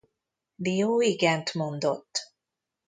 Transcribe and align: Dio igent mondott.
Dio 0.55 0.99
igent 1.03 1.53
mondott. 1.53 2.31